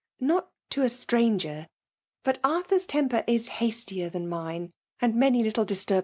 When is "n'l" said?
5.91-5.99